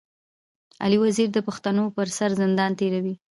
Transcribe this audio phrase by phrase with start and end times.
[0.83, 3.15] علي وزير د پښتنو پر سر زندان تېروي.